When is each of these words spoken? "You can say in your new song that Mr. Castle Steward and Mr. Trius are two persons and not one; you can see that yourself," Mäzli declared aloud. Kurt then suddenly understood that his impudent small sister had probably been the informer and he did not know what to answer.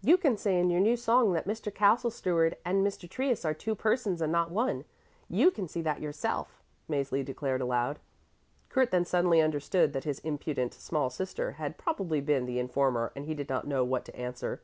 "You 0.00 0.16
can 0.16 0.36
say 0.36 0.60
in 0.60 0.70
your 0.70 0.78
new 0.80 0.96
song 0.96 1.32
that 1.32 1.48
Mr. 1.48 1.74
Castle 1.74 2.12
Steward 2.12 2.56
and 2.64 2.86
Mr. 2.86 3.10
Trius 3.10 3.44
are 3.44 3.52
two 3.52 3.74
persons 3.74 4.22
and 4.22 4.30
not 4.30 4.52
one; 4.52 4.84
you 5.28 5.50
can 5.50 5.66
see 5.66 5.82
that 5.82 6.00
yourself," 6.00 6.62
Mäzli 6.88 7.24
declared 7.24 7.60
aloud. 7.60 7.98
Kurt 8.68 8.92
then 8.92 9.04
suddenly 9.04 9.40
understood 9.40 9.92
that 9.92 10.04
his 10.04 10.20
impudent 10.20 10.72
small 10.72 11.10
sister 11.10 11.54
had 11.58 11.78
probably 11.78 12.20
been 12.20 12.46
the 12.46 12.60
informer 12.60 13.10
and 13.16 13.24
he 13.26 13.34
did 13.34 13.48
not 13.48 13.66
know 13.66 13.82
what 13.82 14.04
to 14.04 14.14
answer. 14.14 14.62